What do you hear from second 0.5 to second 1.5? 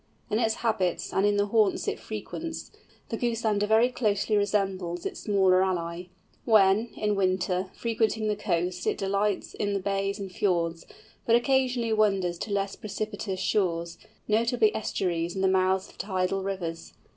habits and in the